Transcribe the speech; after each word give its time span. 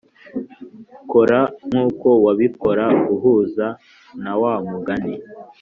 kora 1.11 1.39
nkuko 1.67 2.07
wabikora 2.25 2.85
uhuza 3.13 3.67
na 4.23 4.33
wa 4.41 4.53
mugani 4.69 5.15